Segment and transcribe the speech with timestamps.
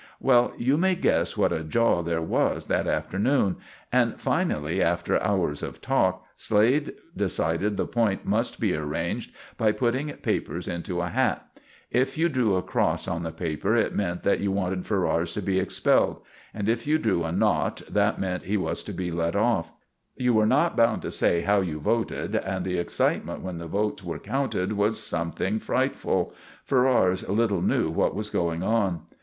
[0.19, 3.57] Well, you may guess what a jaw there was that afternoon;
[3.91, 10.11] and finally, after hours of talk, Slade decided the point must be arranged by putting
[10.13, 11.47] papers into a hat.
[11.91, 15.41] If you drew a cross on the paper it meant that you wanted Ferrars to
[15.43, 19.35] be expelled; and if you drew a naught, that meant he was to be let
[19.35, 19.71] off.
[20.15, 24.03] You were not bound to say how you voted, and the excitement when the votes
[24.03, 26.33] were counted was something frightful.
[26.63, 29.01] Ferrars little knew what was going on.